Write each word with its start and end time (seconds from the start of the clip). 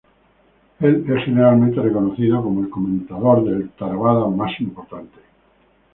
Él 0.79 1.05
es 1.07 1.25
generalmente 1.25 1.79
reconocido 1.79 2.41
como 2.41 2.61
el 2.61 2.71
comentador 2.71 3.43
del 3.45 3.69
Theravada 3.69 4.27
más 4.29 4.59
importante. 4.59 5.19